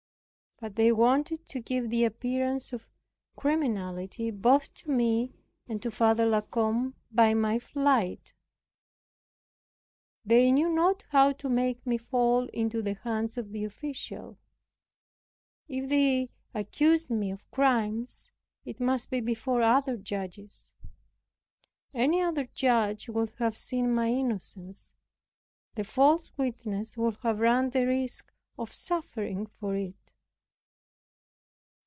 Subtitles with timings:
[0.63, 2.87] But they wanted to give the appearance of
[3.35, 5.33] criminality both to me
[5.67, 8.35] and to Father La Combe by my flight.
[10.23, 14.37] They knew not how to make me fall into the hands of the official.
[15.67, 18.31] If they accused me of crimes,
[18.63, 20.71] it must be before other judges.
[21.91, 24.93] Any other judge would have seen my innocence;
[25.73, 29.95] the false witnesses would have run the risk of suffering for it.